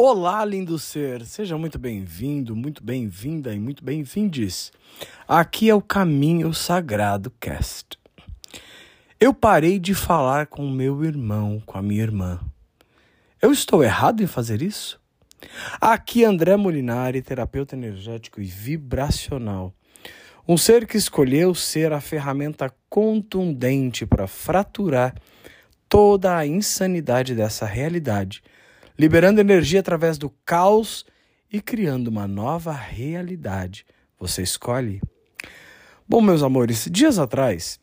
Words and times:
Olá, 0.00 0.44
lindo 0.44 0.78
ser! 0.78 1.26
Seja 1.26 1.58
muito 1.58 1.76
bem-vindo, 1.76 2.54
muito 2.54 2.84
bem-vinda 2.84 3.52
e 3.52 3.58
muito 3.58 3.84
bem-vindes. 3.84 4.70
Aqui 5.26 5.68
é 5.68 5.74
o 5.74 5.82
Caminho 5.82 6.54
Sagrado 6.54 7.32
Cast. 7.40 7.98
Eu 9.18 9.34
parei 9.34 9.76
de 9.76 9.96
falar 9.96 10.46
com 10.46 10.70
meu 10.70 11.04
irmão, 11.04 11.60
com 11.66 11.76
a 11.76 11.82
minha 11.82 12.00
irmã. 12.00 12.38
Eu 13.42 13.50
estou 13.50 13.82
errado 13.82 14.22
em 14.22 14.28
fazer 14.28 14.62
isso? 14.62 15.00
Aqui 15.80 16.24
André 16.24 16.56
Molinari, 16.56 17.20
terapeuta 17.20 17.74
energético 17.74 18.40
e 18.40 18.44
vibracional. 18.44 19.74
Um 20.46 20.56
ser 20.56 20.86
que 20.86 20.96
escolheu 20.96 21.56
ser 21.56 21.92
a 21.92 22.00
ferramenta 22.00 22.72
contundente 22.88 24.06
para 24.06 24.28
fraturar 24.28 25.16
toda 25.88 26.36
a 26.36 26.46
insanidade 26.46 27.34
dessa 27.34 27.66
realidade 27.66 28.44
liberando 28.98 29.40
energia 29.40 29.80
através 29.80 30.18
do 30.18 30.28
caos 30.44 31.06
e 31.52 31.60
criando 31.60 32.08
uma 32.08 32.26
nova 32.26 32.72
realidade. 32.72 33.86
Você 34.18 34.42
escolhe. 34.42 35.00
Bom, 36.06 36.20
meus 36.20 36.42
amores, 36.42 36.88
dias 36.90 37.18
atrás 37.18 37.78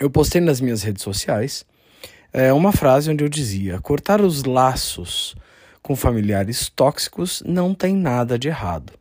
eu 0.00 0.08
postei 0.10 0.40
nas 0.40 0.60
minhas 0.60 0.82
redes 0.82 1.02
sociais 1.02 1.66
é, 2.32 2.52
uma 2.52 2.72
frase 2.72 3.10
onde 3.10 3.24
eu 3.24 3.28
dizia: 3.28 3.80
cortar 3.80 4.20
os 4.20 4.44
laços 4.44 5.34
com 5.82 5.96
familiares 5.96 6.68
tóxicos 6.68 7.42
não 7.44 7.74
tem 7.74 7.94
nada 7.94 8.38
de 8.38 8.48
errado. 8.48 8.92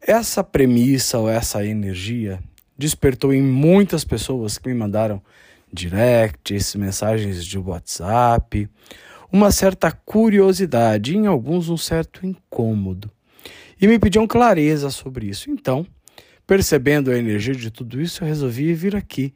Essa 0.00 0.44
premissa 0.44 1.18
ou 1.18 1.28
essa 1.28 1.64
energia 1.64 2.38
despertou 2.78 3.32
em 3.32 3.42
muitas 3.42 4.04
pessoas 4.04 4.58
que 4.58 4.68
me 4.68 4.74
mandaram 4.74 5.20
directs, 5.72 6.74
mensagens 6.76 7.44
de 7.44 7.58
WhatsApp, 7.58 8.68
uma 9.36 9.50
certa 9.50 9.92
curiosidade, 9.92 11.14
em 11.14 11.26
alguns 11.26 11.68
um 11.68 11.76
certo 11.76 12.26
incômodo. 12.26 13.10
E 13.78 13.86
me 13.86 13.98
pediam 13.98 14.26
clareza 14.26 14.88
sobre 14.88 15.26
isso. 15.26 15.50
Então, 15.50 15.86
percebendo 16.46 17.10
a 17.10 17.18
energia 17.18 17.54
de 17.54 17.70
tudo 17.70 18.00
isso, 18.00 18.24
eu 18.24 18.28
resolvi 18.28 18.72
vir 18.72 18.96
aqui 18.96 19.34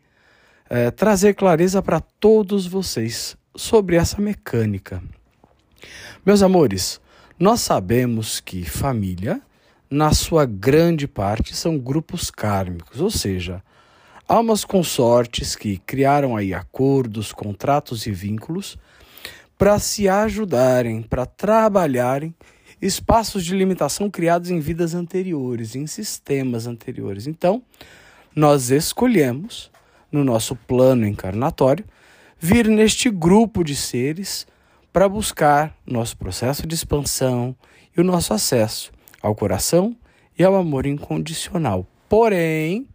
é, 0.70 0.90
trazer 0.90 1.34
clareza 1.34 1.82
para 1.82 2.00
todos 2.00 2.66
vocês 2.66 3.36
sobre 3.54 3.96
essa 3.96 4.22
mecânica. 4.22 5.02
Meus 6.24 6.42
amores, 6.42 6.98
nós 7.38 7.60
sabemos 7.60 8.40
que 8.40 8.64
família, 8.64 9.38
na 9.90 10.14
sua 10.14 10.46
grande 10.46 11.06
parte, 11.06 11.54
são 11.54 11.76
grupos 11.76 12.30
kármicos, 12.30 13.02
ou 13.02 13.10
seja, 13.10 13.62
almas 14.26 14.64
consortes 14.64 15.54
que 15.54 15.76
criaram 15.76 16.34
aí 16.34 16.54
acordos, 16.54 17.32
contratos 17.32 18.06
e 18.06 18.12
vínculos 18.12 18.78
para 19.60 19.78
se 19.78 20.08
ajudarem, 20.08 21.02
para 21.02 21.26
trabalharem 21.26 22.34
espaços 22.80 23.44
de 23.44 23.54
limitação 23.54 24.10
criados 24.10 24.48
em 24.48 24.58
vidas 24.58 24.94
anteriores, 24.94 25.76
em 25.76 25.86
sistemas 25.86 26.66
anteriores. 26.66 27.26
Então, 27.26 27.62
nós 28.34 28.70
escolhemos, 28.70 29.70
no 30.10 30.24
nosso 30.24 30.56
plano 30.56 31.06
encarnatório, 31.06 31.84
vir 32.38 32.68
neste 32.68 33.10
grupo 33.10 33.62
de 33.62 33.76
seres 33.76 34.46
para 34.94 35.06
buscar 35.06 35.76
nosso 35.84 36.16
processo 36.16 36.66
de 36.66 36.74
expansão 36.74 37.54
e 37.94 38.00
o 38.00 38.04
nosso 38.04 38.32
acesso 38.32 38.90
ao 39.20 39.34
coração 39.34 39.94
e 40.38 40.42
ao 40.42 40.56
amor 40.56 40.86
incondicional. 40.86 41.86
Porém, 42.08 42.88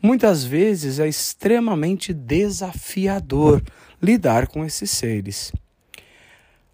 muitas 0.00 0.44
vezes 0.44 1.00
é 1.00 1.08
extremamente 1.08 2.14
desafiador 2.14 3.60
lidar 4.00 4.46
com 4.46 4.64
esses 4.64 4.92
seres. 4.92 5.50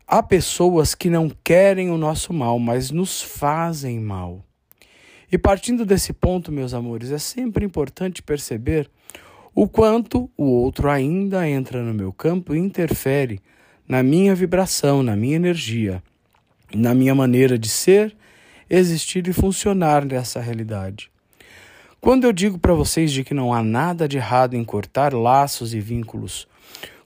Há 0.06 0.22
pessoas 0.22 0.94
que 0.94 1.08
não 1.08 1.30
querem 1.42 1.91
o 1.91 1.97
nosso 1.97 2.33
mal, 2.33 2.59
mas 2.59 2.91
nos 2.91 3.22
fazem 3.22 3.98
mal. 3.98 4.44
E 5.32 5.38
partindo 5.38 5.87
desse 5.87 6.12
ponto, 6.12 6.53
meus 6.53 6.75
amores, 6.75 7.10
é 7.10 7.19
sempre 7.19 7.65
importante 7.65 8.22
perceber 8.22 8.91
o 9.54 9.66
quanto 9.66 10.31
o 10.37 10.44
outro 10.44 10.91
ainda 10.91 11.48
entra 11.48 11.82
no 11.82 11.94
meu 11.94 12.12
campo 12.12 12.54
e 12.54 12.59
interfere 12.59 13.41
na 13.88 14.03
minha 14.03 14.34
vibração, 14.34 15.03
na 15.03 15.16
minha 15.16 15.37
energia, 15.37 16.03
na 16.75 16.94
minha 16.94 17.14
maneira 17.14 17.59
de 17.59 17.69
ser, 17.69 18.14
existir 18.69 19.26
e 19.26 19.32
funcionar 19.32 20.04
nessa 20.04 20.38
realidade. 20.38 21.10
Quando 21.98 22.25
eu 22.25 22.32
digo 22.32 22.59
para 22.59 22.75
vocês 22.75 23.10
de 23.10 23.25
que 23.25 23.32
não 23.32 23.54
há 23.54 23.62
nada 23.62 24.06
de 24.06 24.19
errado 24.19 24.54
em 24.54 24.64
cortar 24.64 25.14
laços 25.14 25.72
e 25.72 25.81
vínculos 25.81 26.47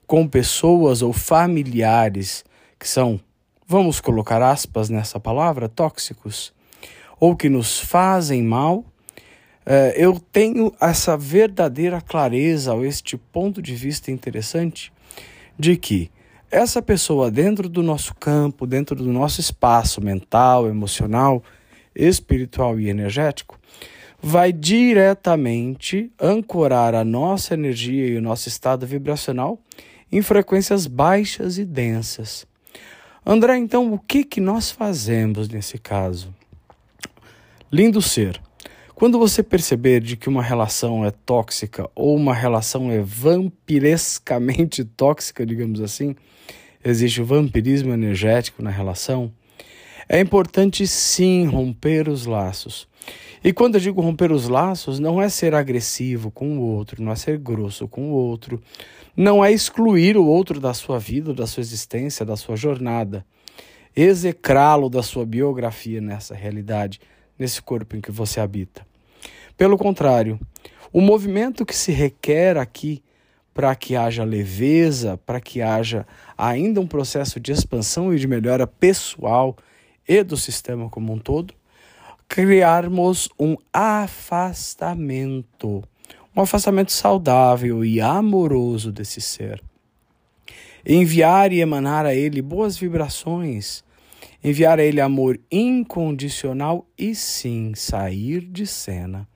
com 0.05 0.27
pessoas 0.27 1.01
ou 1.01 1.13
familiares 1.13 2.43
que 2.79 2.87
são, 2.87 3.19
vamos 3.67 3.99
colocar 3.99 4.41
aspas 4.41 4.89
nessa 4.89 5.19
palavra, 5.19 5.67
tóxicos, 5.67 6.53
ou 7.19 7.35
que 7.35 7.49
nos 7.49 7.79
fazem 7.79 8.41
mal, 8.41 8.85
eh, 9.65 9.93
eu 9.97 10.19
tenho 10.31 10.73
essa 10.79 11.17
verdadeira 11.17 11.99
clareza, 11.99 12.73
ou 12.73 12.85
este 12.85 13.17
ponto 13.17 13.61
de 13.61 13.75
vista 13.75 14.09
interessante, 14.09 14.93
de 15.57 15.75
que 15.75 16.09
essa 16.49 16.81
pessoa 16.81 17.29
dentro 17.29 17.69
do 17.69 17.83
nosso 17.83 18.15
campo, 18.15 18.65
dentro 18.65 18.95
do 18.95 19.11
nosso 19.11 19.39
espaço 19.39 20.01
mental, 20.01 20.67
emocional, 20.67 21.43
espiritual 21.93 22.79
e 22.79 22.89
energético, 22.89 23.59
vai 24.21 24.51
diretamente 24.51 26.11
ancorar 26.19 26.95
a 26.95 27.03
nossa 27.05 27.53
energia 27.53 28.07
e 28.07 28.17
o 28.17 28.21
nosso 28.21 28.47
estado 28.47 28.87
vibracional 28.87 29.59
em 30.11 30.21
frequências 30.21 30.87
baixas 30.87 31.57
e 31.57 31.65
densas. 31.65 32.47
André, 33.31 33.57
então 33.57 33.93
o 33.93 33.99
que, 33.99 34.23
que 34.23 34.41
nós 34.41 34.71
fazemos 34.71 35.47
nesse 35.47 35.77
caso? 35.77 36.33
Lindo 37.71 38.01
ser, 38.01 38.41
quando 38.95 39.19
você 39.19 39.43
perceber 39.43 40.01
de 40.01 40.17
que 40.17 40.27
uma 40.27 40.41
relação 40.41 41.05
é 41.05 41.11
tóxica 41.11 41.87
ou 41.93 42.15
uma 42.15 42.33
relação 42.33 42.89
é 42.89 42.99
vampirescamente 43.01 44.83
tóxica, 44.97 45.45
digamos 45.45 45.79
assim, 45.79 46.15
existe 46.83 47.21
o 47.21 47.25
vampirismo 47.25 47.93
energético 47.93 48.63
na 48.63 48.71
relação, 48.71 49.31
é 50.09 50.19
importante 50.19 50.87
sim 50.87 51.45
romper 51.45 52.09
os 52.09 52.25
laços. 52.25 52.88
E 53.43 53.53
quando 53.53 53.75
eu 53.75 53.81
digo 53.81 54.01
romper 54.01 54.31
os 54.31 54.49
laços, 54.49 54.99
não 54.99 55.21
é 55.21 55.29
ser 55.29 55.55
agressivo 55.55 56.29
com 56.29 56.57
o 56.57 56.61
outro, 56.61 57.01
não 57.01 57.11
é 57.11 57.15
ser 57.15 57.37
grosso 57.37 57.87
com 57.87 58.11
o 58.11 58.13
outro, 58.13 58.61
não 59.15 59.43
é 59.43 59.51
excluir 59.51 60.17
o 60.17 60.25
outro 60.25 60.59
da 60.59 60.73
sua 60.73 60.99
vida, 60.99 61.33
da 61.33 61.47
sua 61.47 61.61
existência, 61.61 62.25
da 62.25 62.35
sua 62.35 62.55
jornada, 62.57 63.25
execrá-lo 63.95 64.89
da 64.89 65.01
sua 65.01 65.25
biografia 65.25 66.01
nessa 66.01 66.35
realidade, 66.35 66.99
nesse 67.37 67.61
corpo 67.61 67.95
em 67.95 68.01
que 68.01 68.11
você 68.11 68.41
habita. 68.41 68.85
Pelo 69.57 69.77
contrário, 69.77 70.39
o 70.91 70.99
movimento 70.99 71.65
que 71.65 71.75
se 71.75 71.91
requer 71.91 72.57
aqui 72.57 73.01
para 73.53 73.75
que 73.75 73.95
haja 73.95 74.23
leveza, 74.23 75.17
para 75.25 75.41
que 75.41 75.61
haja 75.61 76.05
ainda 76.37 76.79
um 76.79 76.87
processo 76.87 77.39
de 77.39 77.51
expansão 77.51 78.13
e 78.13 78.19
de 78.19 78.27
melhora 78.27 78.65
pessoal 78.65 79.55
e 80.07 80.23
do 80.23 80.37
sistema 80.37 80.89
como 80.89 81.13
um 81.13 81.19
todo, 81.19 81.53
criarmos 82.29 83.27
um 83.37 83.57
afastamento 83.73 85.83
um 86.39 86.41
afastamento 86.41 86.91
saudável 86.91 87.83
e 87.83 87.99
amoroso 87.99 88.93
desse 88.93 89.19
ser. 89.19 89.61
Enviar 90.85 91.51
e 91.51 91.59
emanar 91.59 92.05
a 92.05 92.15
ele 92.15 92.41
boas 92.41 92.77
vibrações, 92.77 93.83
enviar 94.41 94.79
a 94.79 94.83
ele 94.83 95.01
amor 95.01 95.37
incondicional 95.51 96.87
e 96.97 97.13
sim 97.13 97.73
sair 97.75 98.41
de 98.41 98.65
cena. 98.65 99.27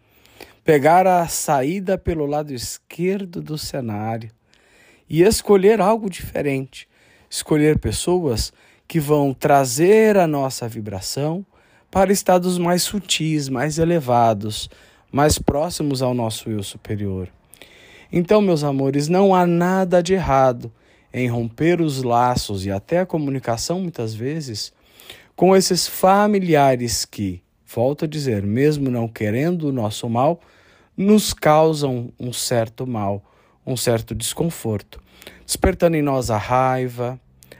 Pegar 0.63 1.05
a 1.05 1.27
saída 1.27 1.97
pelo 1.97 2.25
lado 2.25 2.53
esquerdo 2.53 3.41
do 3.41 3.57
cenário 3.57 4.31
e 5.09 5.23
escolher 5.23 5.81
algo 5.81 6.09
diferente. 6.09 6.87
Escolher 7.29 7.79
pessoas 7.79 8.53
que 8.87 8.99
vão 8.99 9.33
trazer 9.33 10.15
a 10.15 10.25
nossa 10.25 10.69
vibração 10.69 11.45
para 11.93 12.11
estados 12.11 12.57
mais 12.57 12.81
sutis, 12.81 13.47
mais 13.49 13.77
elevados, 13.77 14.67
mais 15.11 15.37
próximos 15.37 16.01
ao 16.01 16.11
nosso 16.11 16.49
eu 16.49 16.63
superior. 16.63 17.29
Então, 18.11 18.41
meus 18.41 18.63
amores, 18.63 19.07
não 19.07 19.35
há 19.35 19.45
nada 19.45 20.01
de 20.01 20.15
errado 20.15 20.71
em 21.13 21.27
romper 21.27 21.79
os 21.79 22.01
laços 22.01 22.65
e 22.65 22.71
até 22.71 23.01
a 23.01 23.05
comunicação, 23.05 23.79
muitas 23.79 24.15
vezes, 24.15 24.73
com 25.35 25.55
esses 25.55 25.87
familiares 25.87 27.05
que, 27.05 27.43
volto 27.63 28.05
a 28.05 28.07
dizer, 28.07 28.41
mesmo 28.41 28.89
não 28.89 29.07
querendo 29.07 29.67
o 29.67 29.71
nosso 29.71 30.09
mal, 30.09 30.41
nos 30.97 31.31
causam 31.31 32.11
um 32.19 32.33
certo 32.33 32.87
mal, 32.87 33.23
um 33.63 33.77
certo 33.77 34.15
desconforto, 34.15 34.99
despertando 35.45 35.95
em 35.95 36.01
nós 36.01 36.31
a 36.31 36.39
raiva, 36.39 37.19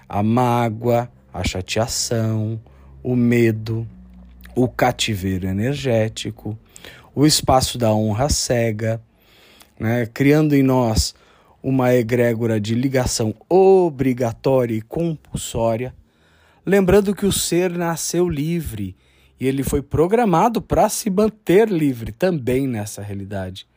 a 0.09 0.24
mágoa, 0.24 1.07
a 1.31 1.44
chateação, 1.44 2.59
o 3.03 3.15
medo, 3.15 3.88
o 4.56 4.68
cativeiro 4.68 5.48
energético, 5.48 6.58
o 7.16 7.26
espaço 7.26 7.78
da 7.78 7.94
honra 7.94 8.30
cega, 8.30 9.02
né, 9.80 10.06
criando 10.06 10.56
em 10.56 10.64
nós 10.64 11.16
uma 11.62 11.94
egrégora 11.94 12.60
de 12.60 12.76
ligação 12.76 13.34
obrigatória 13.48 14.76
e 14.76 14.82
compulsória, 14.82 15.94
lembrando 16.66 17.16
que 17.16 17.26
o 17.26 17.32
ser 17.32 17.72
nasceu 17.72 18.28
livre 18.28 18.96
e 19.40 19.48
ele 19.48 19.64
foi 19.64 19.82
programado 19.82 20.62
para 20.62 20.88
se 20.90 21.10
manter 21.10 21.70
livre 21.70 22.12
também 22.12 22.68
nessa 22.68 23.02
realidade. 23.02 23.68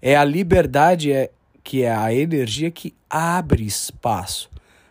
É 0.00 0.16
a 0.16 0.24
liberdade 0.24 1.12
é, 1.12 1.30
que 1.62 1.82
é 1.82 1.94
a 1.94 2.12
energia 2.12 2.70
que 2.70 2.94
abre 3.08 3.64
espaço 3.64 4.50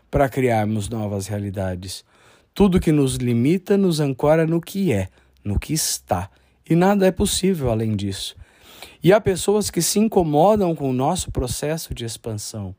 para 0.10 0.30
criarmos 0.30 0.89
novas 0.89 1.28
realidades. 1.28 2.04
Tudo 2.54 2.80
que 2.80 2.92
nos 2.92 3.16
limita 3.16 3.78
nos 3.78 4.00
ancora 4.00 4.45
no 4.45 4.60
que 4.60 4.92
é, 4.92 5.07
no 5.43 5.59
que 5.59 5.73
está, 5.73 6.29
e 6.69 6.75
nada 6.75 7.05
é 7.05 7.11
possível 7.11 7.69
além 7.69 7.95
disso. 7.95 8.35
E 9.03 9.11
há 9.11 9.19
pessoas 9.19 9.69
que 9.69 9.81
se 9.81 9.99
incomodam 9.99 10.75
com 10.75 10.89
o 10.89 10.93
nosso 10.93 11.31
processo 11.31 11.93
de 11.93 12.05
expansão. 12.05 12.75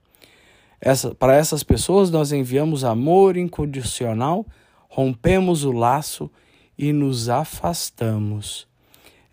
Essa, 0.81 1.15
para 1.15 1.37
essas 1.37 1.63
pessoas, 1.63 2.11
nós 2.11 2.33
enviamos 2.33 2.85
amor 2.85 3.37
incondicional, 3.37 4.47
rompemos 4.89 5.65
o 5.65 5.73
laço 5.73 6.31
e 6.77 6.93
nos 6.93 7.29
afastamos. 7.29 8.67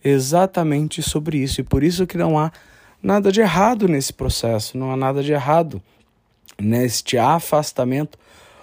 Exatamente 0.04 1.02
sobre 1.02 1.40
isso. 1.40 1.62
E 1.62 1.64
por 1.64 1.84
isso 1.84 2.06
que 2.08 2.18
não 2.18 2.38
há 2.38 2.52
nada 3.02 3.32
de 3.32 3.42
errado 3.42 3.88
nesse 3.88 4.14
processo, 4.14 4.78
não 4.78 4.92
há 4.92 4.98
nada 4.98 5.24
de 5.24 5.32
errado 5.32 5.82
neste 6.60 7.18
afastamento 7.18 8.18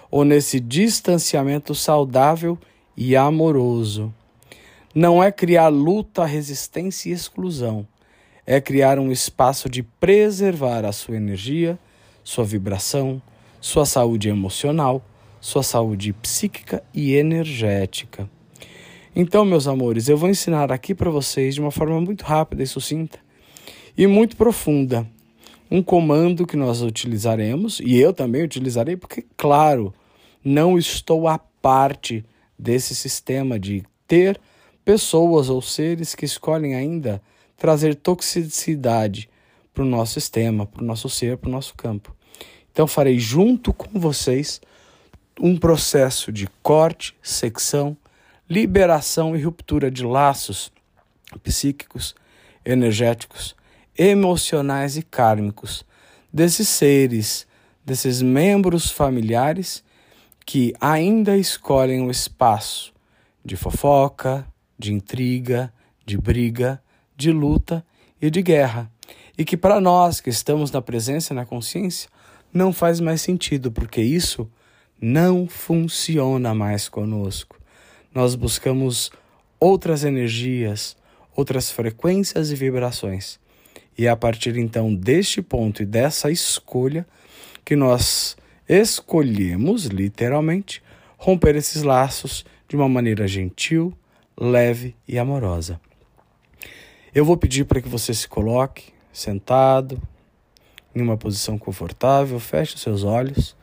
ou 0.09 0.23
nesse 0.23 0.59
distanciamento 0.59 1.75
saudável 1.75 2.57
e 2.95 3.15
amoroso. 3.15 4.13
Não 4.99 5.23
é 5.23 5.31
criar 5.31 5.67
luta, 5.67 6.25
resistência 6.25 7.11
e 7.11 7.11
exclusão. 7.11 7.87
É 8.47 8.59
criar 8.59 8.97
um 8.97 9.11
espaço 9.11 9.69
de 9.69 9.83
preservar 9.83 10.83
a 10.85 10.91
sua 10.91 11.15
energia, 11.15 11.77
sua 12.23 12.43
vibração, 12.43 13.21
sua 13.61 13.85
saúde 13.85 14.27
emocional, 14.27 15.05
sua 15.39 15.61
saúde 15.61 16.13
psíquica 16.13 16.83
e 16.95 17.13
energética. 17.13 18.27
Então, 19.15 19.45
meus 19.45 19.67
amores, 19.67 20.09
eu 20.09 20.17
vou 20.17 20.31
ensinar 20.31 20.71
aqui 20.71 20.95
para 20.95 21.11
vocês 21.11 21.53
de 21.53 21.61
uma 21.61 21.69
forma 21.69 22.01
muito 22.01 22.23
rápida 22.23 22.63
e 22.63 22.65
sucinta 22.65 23.19
e 23.95 24.07
muito 24.07 24.35
profunda 24.35 25.07
um 25.69 25.83
comando 25.83 26.47
que 26.47 26.57
nós 26.57 26.81
utilizaremos 26.81 27.79
e 27.81 27.97
eu 27.97 28.11
também 28.11 28.41
utilizarei, 28.41 28.97
porque, 28.97 29.23
claro, 29.37 29.93
não 30.43 30.75
estou 30.75 31.27
à 31.27 31.37
parte 31.37 32.25
desse 32.57 32.95
sistema 32.95 33.59
de 33.59 33.83
ter 34.07 34.41
pessoas 34.87 35.49
ou 35.49 35.61
seres 35.61 36.15
que 36.15 36.23
escolhem 36.23 36.73
ainda 36.73 37.21
trazer 37.57 37.93
toxicidade 37.93 39.29
para 39.73 39.83
o 39.83 39.85
nosso 39.85 40.13
sistema, 40.13 40.65
para 40.65 40.81
o 40.81 40.85
nosso 40.85 41.09
ser, 41.09 41.35
para 41.35 41.49
o 41.49 41.51
nosso 41.51 41.75
campo. 41.75 42.15
Então, 42.71 42.87
farei 42.87 43.19
junto 43.19 43.73
com 43.73 43.99
vocês 43.99 44.61
um 45.41 45.57
processo 45.57 46.31
de 46.31 46.47
corte, 46.63 47.13
secção, 47.21 47.97
liberação 48.49 49.35
e 49.35 49.43
ruptura 49.43 49.91
de 49.91 50.05
laços 50.05 50.71
psíquicos, 51.43 52.15
energéticos, 52.65 53.57
emocionais 53.97 54.95
e 54.95 55.01
kármicos 55.01 55.83
desses 56.31 56.69
seres, 56.69 57.45
desses 57.85 58.21
membros 58.21 58.89
familiares 58.89 59.83
que 60.45 60.73
ainda 60.79 61.35
escolhem 61.35 62.07
o 62.07 62.09
espaço 62.09 62.93
de 63.43 63.57
fofoca, 63.57 64.47
de 64.77 64.93
intriga, 64.93 65.73
de 66.05 66.17
briga, 66.17 66.81
de 67.15 67.31
luta 67.31 67.85
e 68.21 68.29
de 68.29 68.41
guerra. 68.41 68.91
E 69.37 69.45
que 69.45 69.57
para 69.57 69.79
nós 69.79 70.19
que 70.19 70.29
estamos 70.29 70.71
na 70.71 70.81
presença 70.81 71.33
e 71.33 71.35
na 71.35 71.45
consciência, 71.45 72.09
não 72.53 72.71
faz 72.73 72.99
mais 72.99 73.21
sentido, 73.21 73.71
porque 73.71 74.01
isso 74.01 74.49
não 74.99 75.47
funciona 75.47 76.53
mais 76.53 76.89
conosco. 76.89 77.59
Nós 78.13 78.35
buscamos 78.35 79.11
outras 79.59 80.03
energias, 80.03 80.97
outras 81.35 81.71
frequências 81.71 82.51
e 82.51 82.55
vibrações. 82.55 83.39
E 83.97 84.05
é 84.05 84.09
a 84.09 84.15
partir 84.15 84.57
então 84.57 84.93
deste 84.93 85.41
ponto 85.41 85.81
e 85.81 85.85
dessa 85.85 86.31
escolha 86.31 87.05
que 87.65 87.75
nós 87.75 88.37
escolhemos, 88.67 89.85
literalmente, 89.85 90.83
romper 91.17 91.55
esses 91.55 91.83
laços 91.83 92.45
de 92.67 92.75
uma 92.75 92.87
maneira 92.87 93.27
gentil, 93.27 93.93
leve 94.39 94.95
e 95.07 95.17
amorosa. 95.17 95.79
Eu 97.13 97.25
vou 97.25 97.35
pedir 97.35 97.65
para 97.65 97.81
que 97.81 97.89
você 97.89 98.13
se 98.13 98.27
coloque 98.27 98.93
sentado, 99.11 99.99
em 100.93 101.01
uma 101.01 101.17
posição 101.17 101.57
confortável, 101.57 102.39
feche 102.39 102.75
os 102.75 102.81
seus 102.81 103.03
olhos 103.03 103.55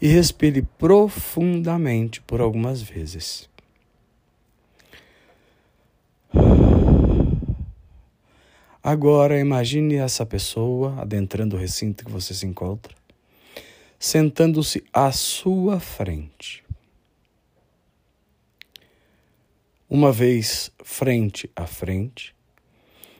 e 0.00 0.08
respire 0.08 0.62
profundamente 0.78 2.20
por 2.22 2.40
algumas 2.40 2.82
vezes. 2.82 3.48
Agora 8.82 9.38
imagine 9.38 9.94
essa 9.94 10.26
pessoa 10.26 11.00
adentrando 11.00 11.54
o 11.54 11.58
recinto 11.58 12.04
que 12.04 12.10
você 12.10 12.34
se 12.34 12.44
encontra, 12.44 12.92
sentando-se 13.96 14.82
à 14.92 15.12
sua 15.12 15.78
frente. 15.78 16.64
Uma 19.94 20.10
vez 20.10 20.72
frente 20.82 21.50
a 21.54 21.66
frente, 21.66 22.34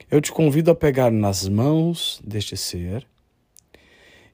eu 0.09 0.19
te 0.19 0.31
convido 0.31 0.71
a 0.71 0.75
pegar 0.75 1.11
nas 1.11 1.47
mãos 1.47 2.19
deste 2.25 2.57
ser 2.57 3.05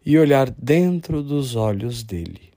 e 0.05 0.17
olhar 0.17 0.49
dentro 0.49 1.21
dos 1.21 1.57
olhos 1.57 2.01
dele. 2.01 2.53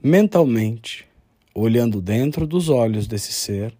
Mentalmente, 0.00 1.04
olhando 1.52 2.00
dentro 2.00 2.46
dos 2.46 2.68
olhos 2.68 3.08
desse 3.08 3.32
ser, 3.32 3.74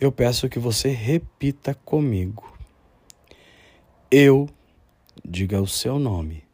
eu 0.00 0.10
peço 0.10 0.48
que 0.48 0.58
você 0.58 0.88
repita 0.88 1.76
comigo. 1.76 2.58
Eu, 4.10 4.50
diga 5.24 5.62
o 5.62 5.66
seu 5.68 5.96
nome. 5.96 6.47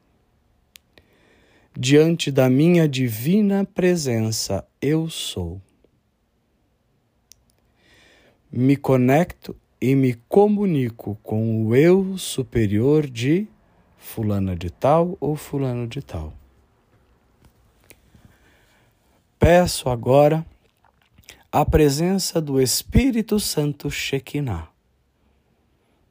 Diante 1.76 2.31
da 2.31 2.49
minha 2.49 2.88
divina 2.88 3.65
presença, 3.65 4.65
eu 4.81 5.11
sou. 5.11 5.61
Me 8.49 8.76
conecto 8.76 9.56
e 9.81 9.97
me 9.97 10.15
comunico 10.29 11.19
com 11.21 11.67
o 11.67 11.75
eu 11.75 12.17
superior 12.17 13.09
de 13.09 13.49
fulana 13.99 14.54
de 14.54 14.71
tal 14.71 15.16
ou 15.19 15.35
fulano 15.35 15.88
de 15.88 16.00
tal. 16.00 16.33
Peço 19.37 19.88
agora 19.88 20.47
a 21.50 21.64
presença 21.64 22.40
do 22.40 22.62
Espírito 22.62 23.40
Santo 23.40 23.90
Shekinah, 23.90 24.69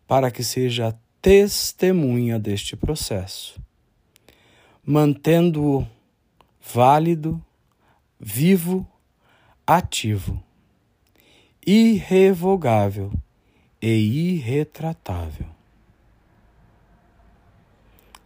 para 0.06 0.30
que 0.30 0.44
seja 0.44 0.94
testemunha 1.22 2.38
deste 2.38 2.76
processo, 2.76 3.64
mantendo-o 4.86 5.88
válido, 6.62 7.44
vivo, 8.20 8.88
ativo, 9.66 10.44
irrevogável 11.66 13.12
e 13.82 14.36
irretratável. 14.36 15.48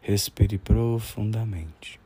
Respire 0.01 0.57
profundamente. 0.57 1.99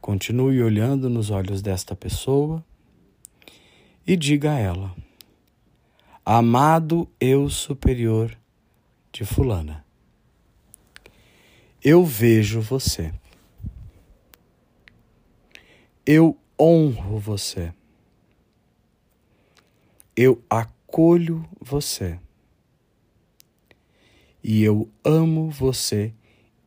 Continue 0.00 0.62
olhando 0.62 1.08
nos 1.08 1.30
olhos 1.30 1.62
desta 1.62 1.94
pessoa 1.94 2.64
e 4.06 4.16
diga 4.16 4.52
a 4.52 4.58
ela: 4.58 4.96
Amado 6.24 7.08
eu 7.20 7.48
superior 7.48 8.36
de 9.12 9.24
Fulana, 9.24 9.81
eu 11.84 12.04
vejo 12.04 12.60
você. 12.60 13.12
Eu 16.06 16.38
honro 16.58 17.18
você. 17.18 17.74
Eu 20.14 20.40
acolho 20.48 21.44
você. 21.60 22.20
E 24.44 24.62
eu 24.62 24.88
amo 25.04 25.50
você 25.50 26.14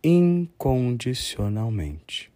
incondicionalmente. 0.03 2.29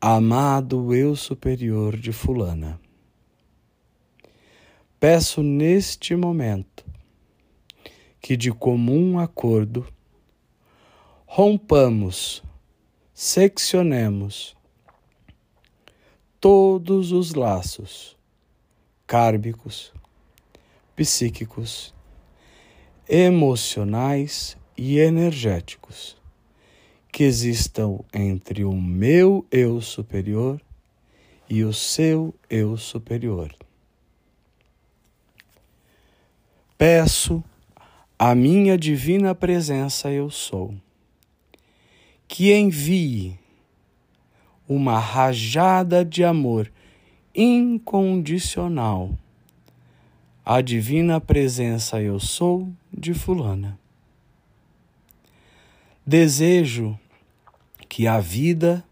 Amado 0.00 0.94
eu 0.94 1.16
superior 1.16 1.96
de 1.96 2.12
Fulana, 2.12 2.80
peço 5.00 5.42
neste 5.42 6.14
momento 6.14 6.67
que 8.20 8.36
de 8.36 8.52
comum 8.52 9.18
acordo 9.18 9.86
rompamos, 11.26 12.42
seccionemos 13.12 14.56
todos 16.40 17.12
os 17.12 17.34
laços 17.34 18.16
kármicos, 19.06 19.92
psíquicos, 20.96 21.94
emocionais 23.08 24.56
e 24.76 24.98
energéticos 24.98 26.16
que 27.10 27.24
existam 27.24 28.00
entre 28.12 28.64
o 28.64 28.72
meu 28.72 29.46
eu 29.50 29.80
superior 29.80 30.60
e 31.48 31.64
o 31.64 31.72
seu 31.72 32.34
eu 32.48 32.76
superior. 32.76 33.54
Peço 36.76 37.42
a 38.18 38.34
minha 38.34 38.76
divina 38.76 39.32
presença 39.32 40.10
eu 40.10 40.28
sou, 40.28 40.74
que 42.26 42.52
envie 42.52 43.38
uma 44.68 44.98
rajada 44.98 46.04
de 46.04 46.24
amor 46.24 46.70
incondicional 47.32 49.16
à 50.44 50.60
divina 50.60 51.20
presença 51.20 52.02
eu 52.02 52.18
sou 52.18 52.68
de 52.92 53.14
Fulana. 53.14 53.78
Desejo 56.04 56.98
que 57.88 58.08
a 58.08 58.18
vida 58.18 58.84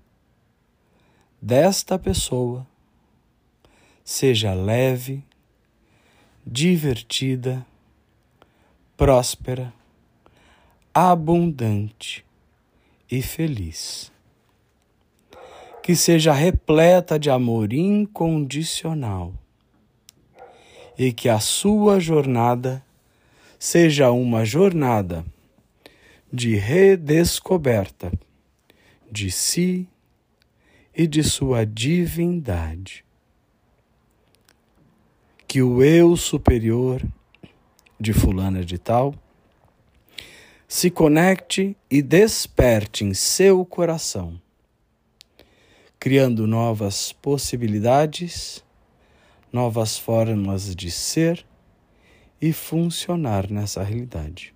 desta 1.43 1.99
pessoa 1.99 2.65
seja 4.05 4.55
leve, 4.55 5.25
divertida, 6.47 7.67
próspera, 8.97 9.73
abundante 10.95 12.25
e 13.11 13.21
feliz. 13.21 14.11
Que 15.83 15.95
seja 15.95 16.33
repleta 16.33 17.19
de 17.19 17.31
amor 17.31 17.73
incondicional 17.73 19.33
e 20.99 21.13
que 21.13 21.29
a 21.29 21.39
sua 21.39 22.01
jornada 22.01 22.83
seja 23.59 24.11
uma 24.11 24.45
jornada 24.45 25.25
de 26.33 26.57
redescoberta 26.57 28.11
de 29.11 29.31
si 29.31 29.87
e 30.95 31.07
de 31.07 31.23
sua 31.23 31.65
divindade. 31.65 33.05
Que 35.47 35.63
o 35.63 35.83
eu 35.83 36.17
superior 36.17 37.07
de 37.99 38.13
Fulana 38.13 38.65
de 38.65 38.79
Tal 38.79 39.15
se 40.69 40.91
conecte 40.91 41.77
e 41.91 42.03
desperte 42.03 43.05
em 43.05 43.15
seu 43.15 43.65
coração, 43.65 44.41
criando 45.99 46.47
novas 46.47 47.13
possibilidades, 47.13 48.65
novas 49.53 49.97
formas 49.97 50.75
de 50.75 50.91
ser 50.91 51.47
e 52.41 52.53
funcionar 52.53 53.51
nessa 53.51 53.83
realidade. 53.83 54.53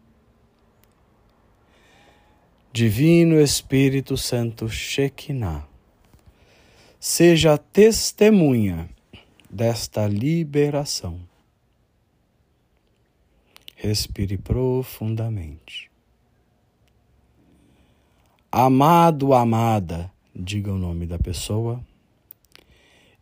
Divino 2.73 3.41
Espírito 3.41 4.17
Santo 4.17 4.69
Shekinah 4.69 5.67
seja 6.99 7.57
testemunha 7.57 8.89
desta 9.49 10.07
liberação. 10.07 11.30
Respire 13.83 14.37
profundamente. 14.37 15.91
Amado, 18.53 19.33
amada, 19.33 20.13
diga 20.37 20.71
o 20.71 20.77
nome 20.77 21.07
da 21.07 21.19
pessoa. 21.19 21.83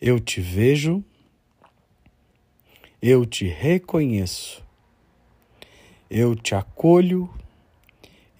Eu 0.00 0.18
te 0.18 0.40
vejo, 0.40 1.04
eu 3.00 3.24
te 3.24 3.46
reconheço, 3.46 4.60
eu 6.10 6.34
te 6.34 6.56
acolho 6.56 7.32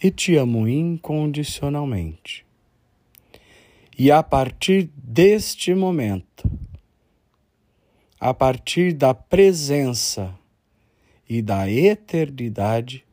e 0.03 0.11
te 0.11 0.35
amo 0.35 0.67
incondicionalmente. 0.67 2.45
E 3.97 4.11
a 4.11 4.25
partir 4.25 4.91
deste 4.97 5.73
momento, 5.73 6.51
a 8.19 8.35
partir 8.35 8.93
da 8.93 9.15
presença 9.15 10.37
e 11.29 11.43
da 11.43 11.71
eternidade, 11.71 13.05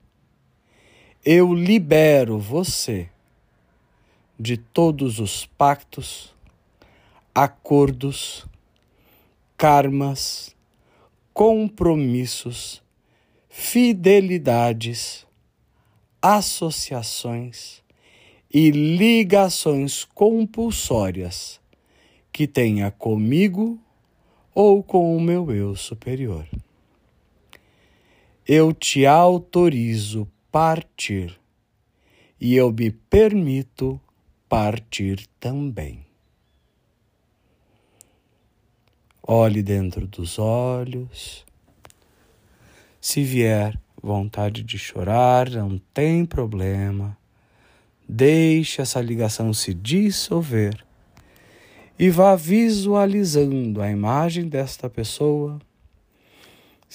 eu 1.24 1.54
libero 1.54 2.40
você 2.40 3.10
de 4.40 4.58
todos 4.58 5.20
os 5.20 5.46
pactos, 5.46 6.34
acordos, 7.34 8.46
karmas, 9.58 10.56
compromissos, 11.34 12.82
fidelidades, 13.50 15.26
associações 16.22 17.84
e 18.54 18.72
ligações 18.72 20.06
compulsórias 20.06 21.60
que 22.32 22.48
tenha 22.48 22.92
comigo 22.92 23.80
ou 24.54 24.82
com 24.82 25.16
o 25.16 25.20
meu 25.20 25.52
eu 25.52 25.76
superior. 25.76 26.48
Eu 28.48 28.72
te 28.72 29.08
autorizo 29.08 30.28
partir 30.52 31.36
e 32.40 32.56
eu 32.56 32.72
me 32.72 32.92
permito 32.92 34.00
partir 34.48 35.26
também. 35.40 36.06
Olhe 39.24 39.64
dentro 39.64 40.06
dos 40.06 40.38
olhos. 40.38 41.44
Se 43.02 43.24
vier 43.24 43.82
vontade 44.00 44.62
de 44.62 44.78
chorar, 44.78 45.50
não 45.50 45.80
tem 45.92 46.24
problema. 46.24 47.18
Deixe 48.08 48.80
essa 48.80 49.02
ligação 49.02 49.52
se 49.54 49.74
dissolver 49.74 50.86
e 51.98 52.12
vá 52.12 52.36
visualizando 52.36 53.82
a 53.82 53.90
imagem 53.90 54.48
desta 54.48 54.88
pessoa 54.88 55.60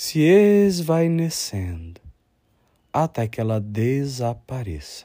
se 0.02 0.20
esvainecendo 0.20 2.00
até 2.90 3.28
que 3.28 3.38
ela 3.38 3.60
desapareça. 3.60 5.04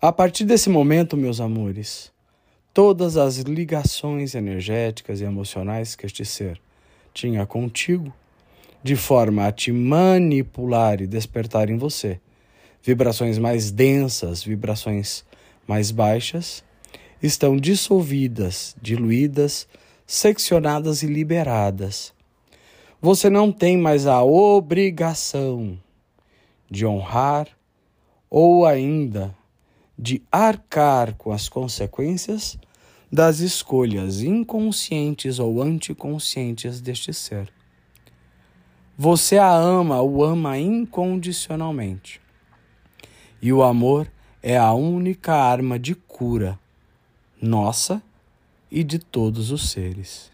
A 0.00 0.10
partir 0.10 0.46
desse 0.46 0.70
momento, 0.70 1.14
meus 1.14 1.40
amores, 1.40 2.10
todas 2.72 3.18
as 3.18 3.36
ligações 3.36 4.34
energéticas 4.34 5.20
e 5.20 5.24
emocionais 5.24 5.94
que 5.94 6.06
este 6.06 6.24
ser 6.24 6.58
tinha 7.12 7.44
contigo, 7.44 8.10
de 8.82 8.96
forma 8.96 9.46
a 9.46 9.52
te 9.52 9.70
manipular 9.70 11.02
e 11.02 11.06
despertar 11.06 11.68
em 11.68 11.76
você 11.76 12.18
vibrações 12.82 13.36
mais 13.36 13.70
densas, 13.70 14.42
vibrações 14.42 15.22
mais 15.68 15.90
baixas, 15.90 16.64
estão 17.22 17.58
dissolvidas, 17.58 18.74
diluídas, 18.80 19.68
seccionadas 20.06 21.02
e 21.02 21.06
liberadas. 21.06 22.14
Você 23.04 23.28
não 23.28 23.50
tem 23.50 23.76
mais 23.76 24.06
a 24.06 24.22
obrigação 24.22 25.76
de 26.70 26.86
honrar 26.86 27.48
ou 28.30 28.64
ainda 28.64 29.36
de 29.98 30.22
arcar 30.30 31.16
com 31.16 31.32
as 31.32 31.48
consequências 31.48 32.56
das 33.10 33.40
escolhas 33.40 34.22
inconscientes 34.22 35.40
ou 35.40 35.60
anticonscientes 35.60 36.80
deste 36.80 37.12
ser. 37.12 37.52
Você 38.96 39.36
a 39.36 39.52
ama, 39.52 40.00
o 40.00 40.22
ama 40.22 40.56
incondicionalmente. 40.56 42.20
E 43.42 43.52
o 43.52 43.64
amor 43.64 44.06
é 44.40 44.56
a 44.56 44.72
única 44.74 45.34
arma 45.34 45.76
de 45.76 45.96
cura 45.96 46.56
nossa 47.42 48.00
e 48.70 48.84
de 48.84 49.00
todos 49.00 49.50
os 49.50 49.70
seres. 49.70 50.31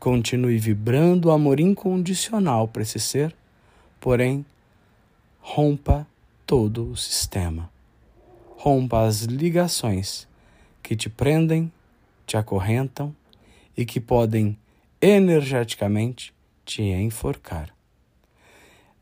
Continue 0.00 0.56
vibrando 0.56 1.28
o 1.28 1.30
amor 1.30 1.60
incondicional 1.60 2.66
para 2.66 2.80
esse 2.80 2.98
ser, 2.98 3.36
porém, 4.00 4.46
rompa 5.40 6.06
todo 6.46 6.90
o 6.90 6.96
sistema. 6.96 7.70
Rompa 8.56 9.02
as 9.02 9.20
ligações 9.20 10.26
que 10.82 10.96
te 10.96 11.10
prendem, 11.10 11.70
te 12.26 12.38
acorrentam 12.38 13.14
e 13.76 13.84
que 13.84 14.00
podem 14.00 14.58
energeticamente 15.02 16.32
te 16.64 16.82
enforcar. 16.82 17.68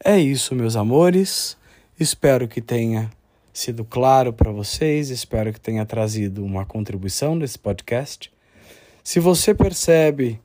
É 0.04 0.18
isso, 0.18 0.52
meus 0.52 0.74
amores. 0.74 1.56
Espero 1.98 2.48
que 2.48 2.60
tenha 2.60 3.08
sido 3.52 3.84
claro 3.84 4.32
para 4.32 4.50
vocês, 4.50 5.10
espero 5.10 5.52
que 5.52 5.60
tenha 5.60 5.86
trazido 5.86 6.44
uma 6.44 6.64
contribuição 6.64 7.36
nesse 7.36 7.58
podcast. 7.58 8.32
Se 9.04 9.20
você 9.20 9.54
percebe 9.54 10.40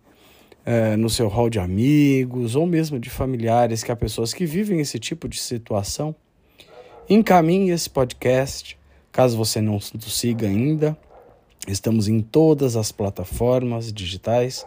é, 0.66 0.96
no 0.96 1.10
seu 1.10 1.28
hall 1.28 1.50
de 1.50 1.60
amigos 1.60 2.56
ou 2.56 2.66
mesmo 2.66 3.00
de 3.00 3.10
familiares 3.10 3.84
que 3.84 3.92
há 3.92 3.96
pessoas 3.96 4.34
que 4.34 4.46
vivem 4.46 4.80
esse 4.80 4.98
tipo 4.98 5.28
de 5.28 5.40
situação, 5.40 6.16
encaminhe 7.10 7.72
esse 7.72 7.90
podcast. 7.90 8.78
Caso 9.12 9.38
você 9.38 9.62
não 9.62 9.74
nos 9.74 10.18
siga 10.18 10.48
ainda, 10.48 10.98
estamos 11.68 12.08
em 12.08 12.22
todas 12.22 12.76
as 12.76 12.92
plataformas 12.92 13.92
digitais. 13.92 14.66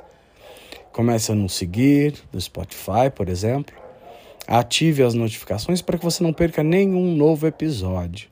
Comece 0.93 1.33
a 1.33 1.35
nos 1.35 1.55
seguir 1.55 2.15
no 2.33 2.41
Spotify, 2.41 3.11
por 3.15 3.29
exemplo. 3.29 3.75
Ative 4.47 5.03
as 5.03 5.12
notificações 5.12 5.83
para 5.83 5.99
que 5.99 6.05
você 6.05 6.23
não 6.23 6.33
perca 6.33 6.62
nenhum 6.62 7.17
novo 7.17 7.47
episódio. 7.47 8.29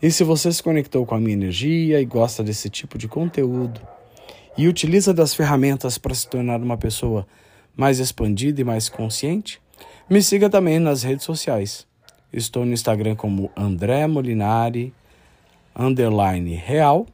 E 0.00 0.10
se 0.10 0.24
você 0.24 0.50
se 0.50 0.62
conectou 0.62 1.04
com 1.04 1.14
a 1.14 1.20
minha 1.20 1.34
energia 1.34 2.00
e 2.00 2.04
gosta 2.04 2.42
desse 2.42 2.70
tipo 2.70 2.96
de 2.96 3.06
conteúdo 3.06 3.80
e 4.58 4.66
utiliza 4.66 5.14
das 5.14 5.32
ferramentas 5.32 5.96
para 5.96 6.12
se 6.12 6.28
tornar 6.28 6.60
uma 6.60 6.76
pessoa 6.76 7.24
mais 7.76 8.00
expandida 8.00 8.60
e 8.60 8.64
mais 8.64 8.88
consciente, 8.88 9.60
me 10.10 10.20
siga 10.20 10.50
também 10.50 10.80
nas 10.80 11.04
redes 11.04 11.24
sociais. 11.24 11.86
Estou 12.32 12.66
no 12.66 12.72
Instagram 12.72 13.14
como 13.14 13.52
André 13.56 14.06
Molinari 14.08 14.92
underline 15.78 16.56
real 16.56 17.06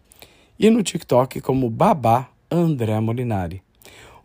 e 0.58 0.70
no 0.70 0.82
TikTok 0.82 1.42
como 1.42 1.68
Babá 1.68 2.30
André 2.50 2.98
Molinari. 2.98 3.62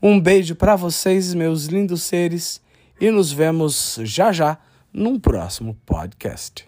Um 0.01 0.17
beijo 0.17 0.55
para 0.55 0.77
vocês, 0.77 1.33
meus 1.33 1.65
lindos 1.65 2.03
seres, 2.03 2.61
e 3.01 3.11
nos 3.11 3.33
vemos 3.33 3.99
já 4.03 4.31
já 4.31 4.57
num 4.93 5.19
próximo 5.19 5.75
podcast. 5.85 6.65